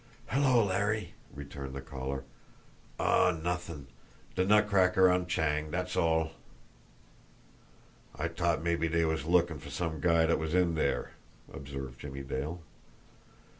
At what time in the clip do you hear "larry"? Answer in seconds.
0.65-1.13